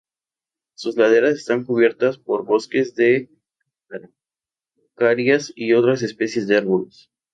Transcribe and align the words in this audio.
Sus 0.73 0.95
laderas 0.97 1.35
están 1.35 1.63
cubiertas 1.63 2.17
por 2.17 2.43
bosques 2.43 2.95
de 2.95 3.29
araucarias 4.89 5.53
y 5.55 5.73
otras 5.73 6.01
especies 6.01 6.47
de 6.47 6.57
árboles. 6.57 7.11